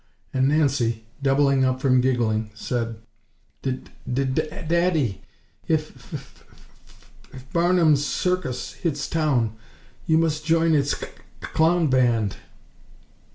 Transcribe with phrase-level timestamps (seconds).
[0.33, 2.95] And Nancy, doubling up from giggling, said:
[3.61, 3.81] "D
[4.11, 5.21] d daddy!
[5.67, 6.45] If f f f
[7.31, 9.55] B b b barnum's circus hits town,
[10.07, 11.11] you must join its cl
[11.41, 12.37] cl clown band!"